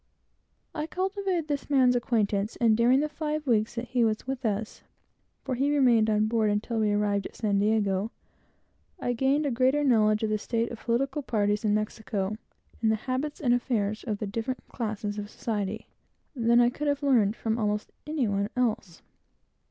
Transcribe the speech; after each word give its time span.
I 0.73 0.87
cultivated 0.87 1.47
this 1.47 1.69
man's 1.69 1.95
acquaintance, 1.95 2.55
and 2.55 2.75
during 2.75 3.01
the 3.01 3.07
five 3.07 3.45
weeks 3.45 3.75
that 3.75 3.89
he 3.89 4.03
was 4.03 4.25
with 4.25 4.47
us, 4.47 4.81
for 5.43 5.53
he 5.53 5.69
remained 5.77 6.09
on 6.09 6.25
board 6.25 6.49
until 6.49 6.79
we 6.79 6.91
arrived 6.91 7.27
at 7.27 7.35
San 7.35 7.59
Diego, 7.59 8.11
I 8.99 9.13
gained 9.13 9.45
a 9.45 9.51
greater 9.51 9.83
knowledge 9.83 10.23
of 10.23 10.31
the 10.31 10.39
state 10.39 10.71
of 10.71 10.79
political 10.79 11.21
parties 11.21 11.63
in 11.63 11.75
Mexico, 11.75 12.35
and 12.81 12.91
the 12.91 12.95
habits 13.05 13.39
and 13.39 13.53
affairs 13.53 14.03
of 14.03 14.17
the 14.17 14.25
different 14.25 14.67
classes 14.69 15.19
of 15.19 15.29
society, 15.29 15.85
than 16.35 16.59
I 16.59 16.71
could 16.71 16.87
have 16.87 17.03
learned 17.03 17.35
from 17.35 17.59
almost 17.59 17.91
any 18.07 18.27
one 18.27 18.49
else. 18.55 19.03